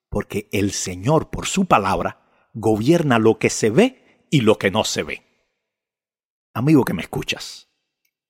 Porque 0.10 0.50
el 0.52 0.72
Señor, 0.72 1.30
por 1.30 1.48
su 1.48 1.66
palabra, 1.66 2.50
gobierna 2.54 3.20
lo 3.20 3.38
que 3.40 3.50
se 3.50 3.70
ve 3.70 4.28
y 4.32 4.42
lo 4.42 4.58
que 4.58 4.72
no 4.72 4.84
se 4.84 5.04
ve. 5.04 5.24
Amigo 6.54 6.86
que 6.86 6.94
me 6.94 7.02
escuchas, 7.02 7.70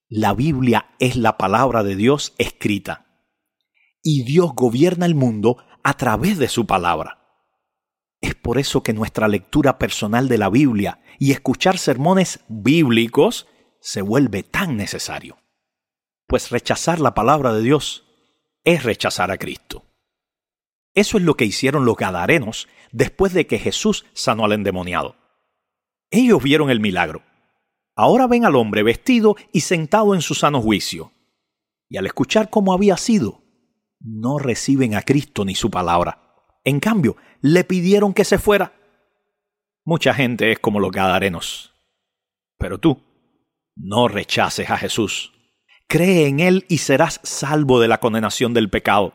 la 0.09 0.33
Biblia 0.33 0.95
es 0.99 1.15
la 1.15 1.37
palabra 1.37 1.83
de 1.83 1.95
Dios 1.95 2.33
escrita. 2.37 3.05
Y 4.01 4.23
Dios 4.23 4.53
gobierna 4.55 5.05
el 5.05 5.15
mundo 5.15 5.57
a 5.83 5.95
través 5.95 6.37
de 6.37 6.47
su 6.47 6.65
palabra. 6.65 7.17
Es 8.21 8.35
por 8.35 8.57
eso 8.57 8.83
que 8.83 8.93
nuestra 8.93 9.27
lectura 9.27 9.77
personal 9.77 10.27
de 10.27 10.37
la 10.37 10.49
Biblia 10.49 11.01
y 11.19 11.31
escuchar 11.31 11.77
sermones 11.77 12.39
bíblicos 12.47 13.47
se 13.79 14.01
vuelve 14.01 14.43
tan 14.43 14.75
necesario. 14.77 15.37
Pues 16.27 16.51
rechazar 16.51 16.99
la 16.99 17.13
palabra 17.13 17.53
de 17.53 17.61
Dios 17.61 18.05
es 18.63 18.83
rechazar 18.83 19.31
a 19.31 19.37
Cristo. 19.37 19.85
Eso 20.93 21.17
es 21.17 21.23
lo 21.23 21.35
que 21.35 21.45
hicieron 21.45 21.85
los 21.85 21.95
gadarenos 21.95 22.67
después 22.91 23.33
de 23.33 23.47
que 23.47 23.59
Jesús 23.59 24.05
sanó 24.13 24.45
al 24.45 24.51
endemoniado. 24.51 25.15
Ellos 26.11 26.43
vieron 26.43 26.69
el 26.69 26.79
milagro. 26.79 27.21
Ahora 27.95 28.27
ven 28.27 28.45
al 28.45 28.55
hombre 28.55 28.83
vestido 28.83 29.35
y 29.51 29.61
sentado 29.61 30.13
en 30.15 30.21
su 30.21 30.35
sano 30.35 30.61
juicio. 30.61 31.11
Y 31.89 31.97
al 31.97 32.05
escuchar 32.05 32.49
cómo 32.49 32.73
había 32.73 32.97
sido, 32.97 33.41
no 33.99 34.37
reciben 34.37 34.95
a 34.95 35.01
Cristo 35.01 35.45
ni 35.45 35.55
su 35.55 35.71
palabra. 35.71 36.19
En 36.63 36.79
cambio, 36.79 37.15
le 37.41 37.63
pidieron 37.63 38.13
que 38.13 38.25
se 38.25 38.37
fuera. 38.37 38.73
Mucha 39.85 40.13
gente 40.13 40.51
es 40.51 40.59
como 40.59 40.79
los 40.79 40.91
gadarenos. 40.91 41.73
Pero 42.57 42.79
tú, 42.79 43.01
no 43.75 44.07
rechaces 44.07 44.69
a 44.69 44.77
Jesús. 44.77 45.31
Cree 45.87 46.27
en 46.27 46.39
Él 46.39 46.65
y 46.67 46.79
serás 46.79 47.19
salvo 47.23 47.79
de 47.79 47.87
la 47.87 47.99
condenación 47.99 48.53
del 48.53 48.69
pecado. 48.69 49.13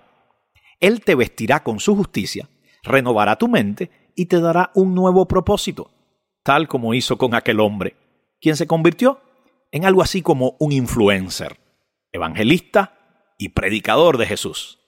Él 0.80 1.02
te 1.04 1.14
vestirá 1.14 1.62
con 1.62 1.80
su 1.80 1.94
justicia, 1.94 2.48
renovará 2.82 3.36
tu 3.36 3.48
mente 3.48 3.90
y 4.16 4.26
te 4.26 4.40
dará 4.40 4.70
un 4.74 4.94
nuevo 4.94 5.28
propósito, 5.28 5.90
tal 6.42 6.68
como 6.68 6.94
hizo 6.94 7.18
con 7.18 7.34
aquel 7.34 7.60
hombre, 7.60 7.96
quien 8.40 8.56
se 8.56 8.66
convirtió 8.66 9.20
en 9.70 9.84
algo 9.84 10.02
así 10.02 10.22
como 10.22 10.56
un 10.58 10.72
influencer, 10.72 11.58
evangelista 12.10 13.34
y 13.38 13.50
predicador 13.50 14.18
de 14.18 14.26
Jesús 14.26 14.78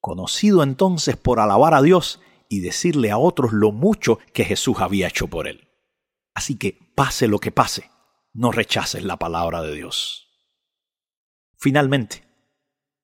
conocido 0.00 0.62
entonces 0.62 1.16
por 1.16 1.40
alabar 1.40 1.74
a 1.74 1.82
Dios 1.82 2.20
y 2.48 2.60
decirle 2.60 3.10
a 3.10 3.18
otros 3.18 3.52
lo 3.52 3.70
mucho 3.70 4.18
que 4.32 4.44
Jesús 4.44 4.80
había 4.80 5.08
hecho 5.08 5.28
por 5.28 5.46
él. 5.46 5.68
Así 6.34 6.56
que, 6.56 6.78
pase 6.94 7.28
lo 7.28 7.38
que 7.38 7.52
pase, 7.52 7.90
no 8.32 8.50
rechaces 8.50 9.04
la 9.04 9.18
palabra 9.18 9.62
de 9.62 9.74
Dios. 9.74 10.29
Finalmente, 11.60 12.24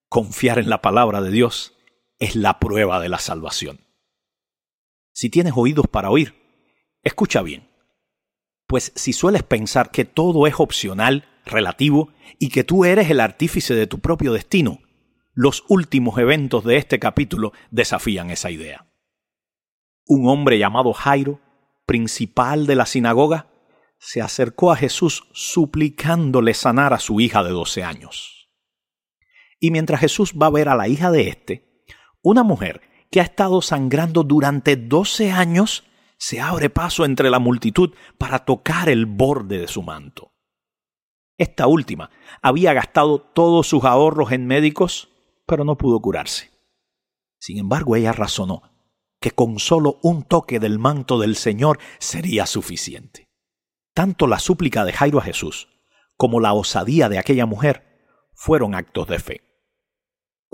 confiar 0.08 0.58
en 0.58 0.70
la 0.70 0.80
palabra 0.80 1.20
de 1.20 1.30
Dios 1.30 1.74
es 2.18 2.36
la 2.36 2.58
prueba 2.58 3.00
de 3.00 3.10
la 3.10 3.18
salvación. 3.18 3.80
Si 5.12 5.28
tienes 5.28 5.52
oídos 5.54 5.86
para 5.88 6.08
oír, 6.08 6.34
escucha 7.02 7.42
bien. 7.42 7.68
Pues 8.66 8.92
si 8.96 9.12
sueles 9.12 9.42
pensar 9.42 9.90
que 9.90 10.06
todo 10.06 10.46
es 10.46 10.54
opcional, 10.58 11.28
relativo, 11.44 12.14
y 12.38 12.48
que 12.48 12.64
tú 12.64 12.86
eres 12.86 13.10
el 13.10 13.20
artífice 13.20 13.74
de 13.74 13.86
tu 13.86 13.98
propio 13.98 14.32
destino, 14.32 14.80
los 15.34 15.64
últimos 15.68 16.18
eventos 16.18 16.64
de 16.64 16.78
este 16.78 16.98
capítulo 16.98 17.52
desafían 17.70 18.30
esa 18.30 18.50
idea. 18.50 18.86
Un 20.06 20.30
hombre 20.30 20.58
llamado 20.58 20.94
Jairo, 20.94 21.40
principal 21.84 22.66
de 22.66 22.74
la 22.74 22.86
sinagoga, 22.86 23.48
se 23.98 24.22
acercó 24.22 24.72
a 24.72 24.76
Jesús 24.76 25.28
suplicándole 25.32 26.54
sanar 26.54 26.94
a 26.94 27.00
su 27.00 27.20
hija 27.20 27.44
de 27.44 27.50
12 27.50 27.84
años. 27.84 28.35
Y 29.58 29.70
mientras 29.70 30.00
Jesús 30.00 30.34
va 30.40 30.46
a 30.46 30.50
ver 30.50 30.68
a 30.68 30.76
la 30.76 30.88
hija 30.88 31.10
de 31.10 31.28
éste, 31.28 31.84
una 32.22 32.42
mujer 32.42 32.80
que 33.10 33.20
ha 33.20 33.24
estado 33.24 33.62
sangrando 33.62 34.22
durante 34.22 34.76
12 34.76 35.30
años 35.30 35.84
se 36.18 36.40
abre 36.40 36.70
paso 36.70 37.04
entre 37.04 37.30
la 37.30 37.38
multitud 37.38 37.94
para 38.18 38.44
tocar 38.44 38.88
el 38.88 39.06
borde 39.06 39.58
de 39.58 39.68
su 39.68 39.82
manto. 39.82 40.32
Esta 41.38 41.66
última 41.66 42.10
había 42.42 42.72
gastado 42.72 43.20
todos 43.20 43.66
sus 43.66 43.84
ahorros 43.84 44.32
en 44.32 44.46
médicos 44.46 45.10
pero 45.46 45.64
no 45.64 45.78
pudo 45.78 46.00
curarse. 46.00 46.50
Sin 47.38 47.58
embargo, 47.58 47.96
ella 47.96 48.12
razonó, 48.12 48.62
que 49.20 49.30
con 49.30 49.58
solo 49.58 49.98
un 50.02 50.24
toque 50.24 50.58
del 50.58 50.78
manto 50.78 51.18
del 51.18 51.36
Señor 51.36 51.78
sería 51.98 52.46
suficiente. 52.46 53.24
Tanto 53.94 54.26
la 54.26 54.38
súplica 54.38 54.84
de 54.84 54.92
Jairo 54.92 55.18
a 55.18 55.22
Jesús 55.22 55.68
como 56.16 56.40
la 56.40 56.54
osadía 56.54 57.08
de 57.08 57.18
aquella 57.18 57.46
mujer 57.46 58.32
fueron 58.34 58.74
actos 58.74 59.06
de 59.06 59.18
fe. 59.18 59.45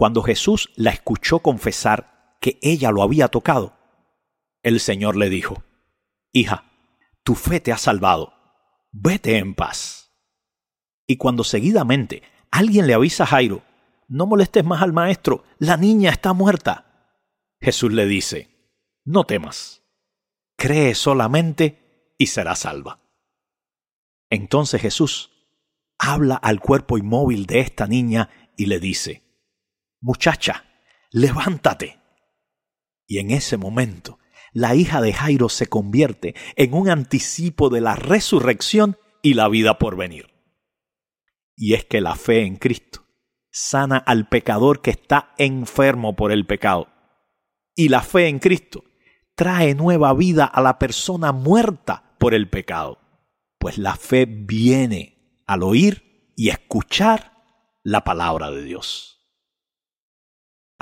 Cuando 0.02 0.24
Jesús 0.24 0.72
la 0.74 0.90
escuchó 0.90 1.38
confesar 1.38 2.36
que 2.40 2.58
ella 2.60 2.90
lo 2.90 3.04
había 3.04 3.28
tocado, 3.28 3.78
el 4.64 4.80
Señor 4.80 5.14
le 5.14 5.30
dijo, 5.30 5.62
Hija, 6.32 6.64
tu 7.22 7.36
fe 7.36 7.60
te 7.60 7.70
ha 7.70 7.78
salvado, 7.78 8.34
vete 8.90 9.38
en 9.38 9.54
paz. 9.54 10.12
Y 11.06 11.18
cuando 11.18 11.44
seguidamente 11.44 12.24
alguien 12.50 12.88
le 12.88 12.94
avisa 12.94 13.22
a 13.22 13.26
Jairo, 13.28 13.62
no 14.08 14.26
molestes 14.26 14.64
más 14.64 14.82
al 14.82 14.92
maestro, 14.92 15.44
la 15.58 15.76
niña 15.76 16.10
está 16.10 16.32
muerta. 16.32 17.14
Jesús 17.60 17.92
le 17.92 18.06
dice, 18.06 18.48
no 19.04 19.22
temas, 19.22 19.84
cree 20.56 20.96
solamente 20.96 22.16
y 22.18 22.26
será 22.26 22.56
salva. 22.56 22.98
Entonces 24.30 24.82
Jesús 24.82 25.30
habla 25.96 26.34
al 26.34 26.58
cuerpo 26.58 26.98
inmóvil 26.98 27.46
de 27.46 27.60
esta 27.60 27.86
niña 27.86 28.30
y 28.56 28.66
le 28.66 28.80
dice, 28.80 29.31
Muchacha, 30.02 30.64
levántate. 31.12 32.00
Y 33.06 33.18
en 33.18 33.30
ese 33.30 33.56
momento, 33.56 34.18
la 34.52 34.74
hija 34.74 35.00
de 35.00 35.12
Jairo 35.12 35.48
se 35.48 35.68
convierte 35.68 36.34
en 36.56 36.74
un 36.74 36.90
anticipo 36.90 37.70
de 37.70 37.80
la 37.80 37.94
resurrección 37.94 38.98
y 39.22 39.34
la 39.34 39.48
vida 39.48 39.78
por 39.78 39.96
venir. 39.96 40.28
Y 41.54 41.74
es 41.74 41.84
que 41.84 42.00
la 42.00 42.16
fe 42.16 42.42
en 42.42 42.56
Cristo 42.56 43.06
sana 43.52 43.96
al 43.96 44.28
pecador 44.28 44.80
que 44.80 44.90
está 44.90 45.34
enfermo 45.38 46.16
por 46.16 46.32
el 46.32 46.46
pecado. 46.46 46.88
Y 47.76 47.88
la 47.88 48.02
fe 48.02 48.26
en 48.26 48.40
Cristo 48.40 48.82
trae 49.36 49.76
nueva 49.76 50.14
vida 50.14 50.46
a 50.46 50.60
la 50.62 50.80
persona 50.80 51.30
muerta 51.30 52.16
por 52.18 52.34
el 52.34 52.50
pecado. 52.50 52.98
Pues 53.56 53.78
la 53.78 53.94
fe 53.94 54.26
viene 54.26 55.44
al 55.46 55.62
oír 55.62 56.32
y 56.34 56.48
escuchar 56.48 57.34
la 57.84 58.02
palabra 58.02 58.50
de 58.50 58.64
Dios 58.64 59.12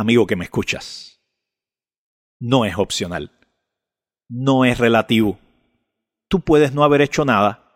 amigo 0.00 0.26
que 0.26 0.36
me 0.36 0.44
escuchas, 0.44 1.20
no 2.40 2.64
es 2.64 2.76
opcional, 2.78 3.30
no 4.28 4.64
es 4.64 4.78
relativo. 4.78 5.38
Tú 6.28 6.40
puedes 6.40 6.72
no 6.72 6.84
haber 6.84 7.02
hecho 7.02 7.24
nada 7.24 7.66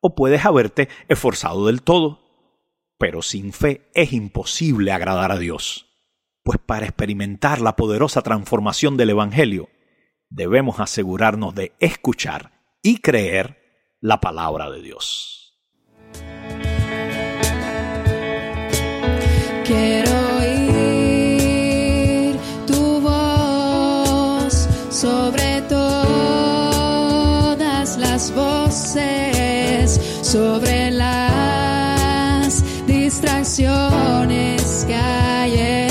o 0.00 0.14
puedes 0.14 0.44
haberte 0.44 0.88
esforzado 1.08 1.66
del 1.66 1.82
todo, 1.82 2.20
pero 2.98 3.22
sin 3.22 3.52
fe 3.52 3.90
es 3.94 4.12
imposible 4.12 4.92
agradar 4.92 5.32
a 5.32 5.38
Dios. 5.38 5.86
Pues 6.42 6.58
para 6.64 6.86
experimentar 6.86 7.60
la 7.60 7.74
poderosa 7.74 8.22
transformación 8.22 8.96
del 8.96 9.10
Evangelio, 9.10 9.68
debemos 10.30 10.78
asegurarnos 10.80 11.54
de 11.54 11.72
escuchar 11.80 12.52
y 12.82 12.98
creer 12.98 13.58
la 14.00 14.20
palabra 14.20 14.70
de 14.70 14.82
Dios. 14.82 15.58
Sobre 30.26 30.90
las 30.90 32.64
distracciones 32.86 34.84
que 34.88 34.94
hay 34.96 35.85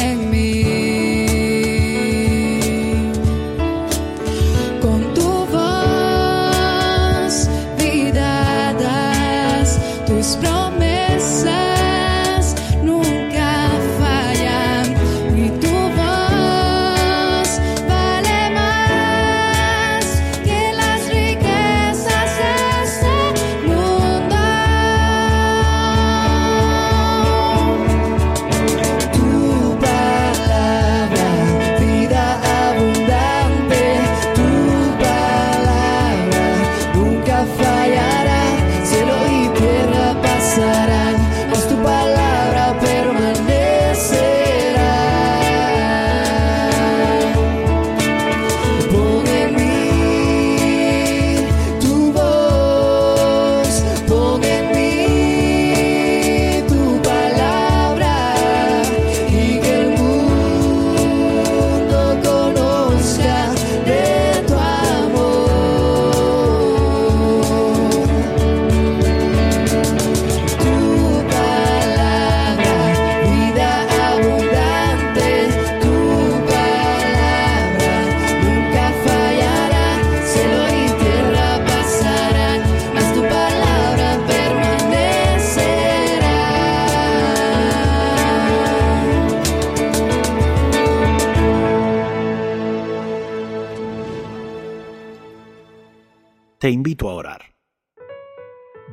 te 96.66 96.72
invito 96.72 97.12
a 97.12 97.14
orar. 97.14 97.42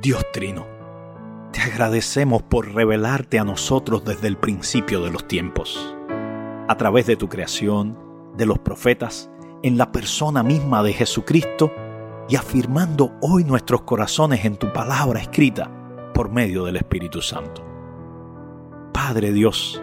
Dios 0.02 0.22
Trino, 0.30 0.66
te 1.52 1.62
agradecemos 1.62 2.42
por 2.42 2.74
revelarte 2.74 3.38
a 3.38 3.44
nosotros 3.44 4.04
desde 4.04 4.28
el 4.28 4.36
principio 4.36 5.00
de 5.00 5.10
los 5.10 5.26
tiempos, 5.26 5.96
a 6.68 6.76
través 6.76 7.06
de 7.06 7.16
tu 7.16 7.30
creación, 7.30 7.98
de 8.36 8.44
los 8.44 8.58
profetas, 8.58 9.30
en 9.62 9.78
la 9.78 9.90
persona 9.90 10.42
misma 10.42 10.82
de 10.82 10.92
Jesucristo 10.92 11.72
y 12.28 12.36
afirmando 12.36 13.14
hoy 13.22 13.44
nuestros 13.44 13.80
corazones 13.84 14.44
en 14.44 14.58
tu 14.58 14.70
palabra 14.70 15.22
escrita 15.22 15.70
por 16.12 16.30
medio 16.30 16.66
del 16.66 16.76
Espíritu 16.76 17.22
Santo. 17.22 17.64
Padre 18.92 19.32
Dios, 19.32 19.82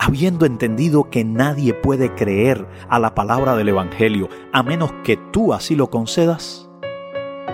habiendo 0.00 0.44
entendido 0.44 1.08
que 1.08 1.22
nadie 1.22 1.72
puede 1.72 2.12
creer 2.16 2.66
a 2.88 2.98
la 2.98 3.14
palabra 3.14 3.54
del 3.54 3.68
Evangelio 3.68 4.28
a 4.52 4.64
menos 4.64 4.92
que 5.04 5.16
tú 5.16 5.54
así 5.54 5.76
lo 5.76 5.88
concedas, 5.88 6.65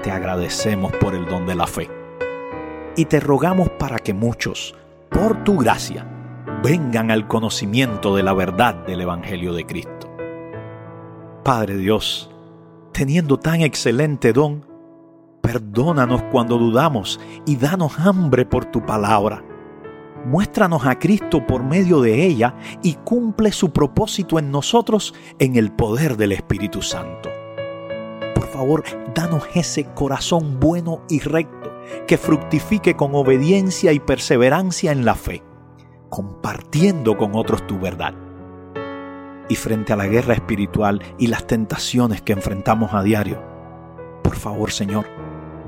te 0.02 0.10
agradecemos 0.10 0.92
por 0.92 1.14
el 1.14 1.26
don 1.26 1.46
de 1.46 1.54
la 1.54 1.66
fe. 1.66 1.88
Y 2.96 3.06
te 3.06 3.20
rogamos 3.20 3.70
para 3.70 3.98
que 3.98 4.12
muchos, 4.12 4.74
por 5.08 5.44
tu 5.44 5.56
gracia, 5.58 6.06
vengan 6.62 7.10
al 7.10 7.28
conocimiento 7.28 8.14
de 8.14 8.22
la 8.22 8.34
verdad 8.34 8.74
del 8.86 9.00
Evangelio 9.00 9.54
de 9.54 9.64
Cristo. 9.64 10.10
Padre 11.44 11.76
Dios, 11.76 12.30
teniendo 12.92 13.38
tan 13.38 13.62
excelente 13.62 14.32
don, 14.32 14.66
perdónanos 15.40 16.22
cuando 16.30 16.58
dudamos 16.58 17.18
y 17.46 17.56
danos 17.56 17.98
hambre 17.98 18.44
por 18.44 18.66
tu 18.66 18.84
palabra. 18.84 19.42
Muéstranos 20.24 20.86
a 20.86 20.98
Cristo 20.98 21.44
por 21.46 21.64
medio 21.64 22.00
de 22.00 22.24
ella 22.24 22.54
y 22.82 22.94
cumple 22.94 23.50
su 23.50 23.72
propósito 23.72 24.38
en 24.38 24.50
nosotros 24.52 25.14
en 25.38 25.56
el 25.56 25.72
poder 25.72 26.16
del 26.16 26.32
Espíritu 26.32 26.80
Santo 26.80 27.41
favor, 28.52 28.84
danos 29.14 29.44
ese 29.54 29.84
corazón 29.94 30.60
bueno 30.60 31.02
y 31.08 31.20
recto 31.20 31.72
que 32.06 32.18
fructifique 32.18 32.94
con 32.94 33.14
obediencia 33.14 33.92
y 33.92 34.00
perseverancia 34.00 34.92
en 34.92 35.04
la 35.04 35.14
fe, 35.14 35.42
compartiendo 36.08 37.16
con 37.16 37.34
otros 37.34 37.66
tu 37.66 37.78
verdad. 37.78 38.14
Y 39.48 39.56
frente 39.56 39.92
a 39.92 39.96
la 39.96 40.06
guerra 40.06 40.34
espiritual 40.34 41.02
y 41.18 41.26
las 41.26 41.46
tentaciones 41.46 42.22
que 42.22 42.32
enfrentamos 42.32 42.94
a 42.94 43.02
diario, 43.02 43.42
por 44.22 44.36
favor 44.36 44.70
Señor, 44.70 45.06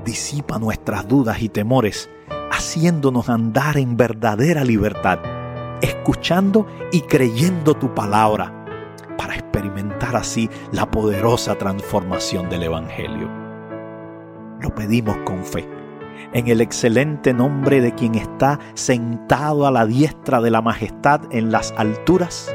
disipa 0.05 0.59
nuestras 0.59 1.07
dudas 1.07 1.41
y 1.41 1.49
temores, 1.49 2.09
haciéndonos 2.51 3.29
andar 3.29 3.77
en 3.77 3.97
verdadera 3.97 4.63
libertad, 4.63 5.19
escuchando 5.81 6.65
y 6.91 7.01
creyendo 7.01 7.73
tu 7.73 7.93
palabra 7.93 8.54
para 9.17 9.35
experimentar 9.35 10.15
así 10.15 10.49
la 10.71 10.89
poderosa 10.89 11.55
transformación 11.55 12.49
del 12.49 12.63
Evangelio. 12.63 13.29
Lo 14.61 14.73
pedimos 14.73 15.17
con 15.25 15.43
fe, 15.43 15.67
en 16.33 16.47
el 16.47 16.61
excelente 16.61 17.33
nombre 17.33 17.81
de 17.81 17.93
quien 17.93 18.15
está 18.15 18.59
sentado 18.73 19.67
a 19.67 19.71
la 19.71 19.85
diestra 19.85 20.41
de 20.41 20.51
la 20.51 20.61
majestad 20.61 21.21
en 21.31 21.51
las 21.51 21.73
alturas 21.77 22.53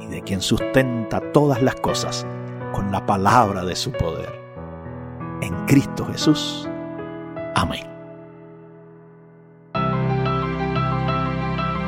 y 0.00 0.06
de 0.06 0.22
quien 0.22 0.40
sustenta 0.40 1.20
todas 1.32 1.62
las 1.62 1.76
cosas 1.76 2.26
con 2.72 2.92
la 2.92 3.04
palabra 3.06 3.64
de 3.64 3.76
su 3.76 3.92
poder. 3.92 4.40
En 5.40 5.54
Cristo 5.66 6.06
Jesús. 6.06 6.68
Amén. 7.54 7.86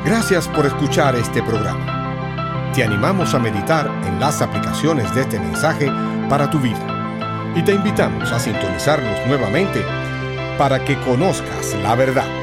Gracias 0.05 0.47
por 0.47 0.65
escuchar 0.65 1.15
este 1.15 1.43
programa. 1.43 1.98
Te 2.79 2.85
animamos 2.85 3.33
a 3.33 3.39
meditar 3.39 3.87
en 4.05 4.21
las 4.21 4.41
aplicaciones 4.41 5.13
de 5.13 5.23
este 5.23 5.37
mensaje 5.37 5.91
para 6.29 6.49
tu 6.49 6.61
vida 6.61 7.51
y 7.53 7.61
te 7.61 7.73
invitamos 7.73 8.31
a 8.31 8.39
sintonizarnos 8.39 9.27
nuevamente 9.27 9.83
para 10.57 10.85
que 10.85 10.97
conozcas 11.01 11.75
la 11.83 11.95
verdad. 11.95 12.38